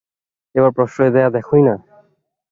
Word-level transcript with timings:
একবার 0.55 0.71
প্রশ্রয় 0.71 1.11
দিয়া 1.11 1.29
দেখোই-না। 1.29 1.75